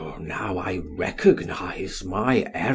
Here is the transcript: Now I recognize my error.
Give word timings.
Now 0.19 0.57
I 0.57 0.79
recognize 0.97 2.03
my 2.03 2.47
error. 2.55 2.69